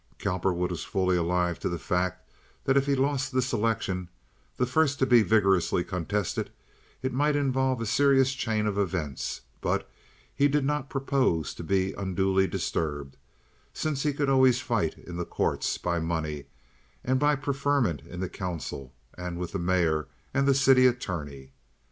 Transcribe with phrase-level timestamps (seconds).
[0.17, 2.27] Cowperwood was fully alive to the fact
[2.63, 8.33] that if he lost this election—the first to be vigorously contested—it might involve a serious
[8.33, 9.87] chain of events; but
[10.33, 13.15] he did not propose to be unduly disturbed,
[13.75, 16.45] since he could always fight in the courts by money,
[17.03, 21.51] and by preferment in the council, and with the mayor and the city attorney.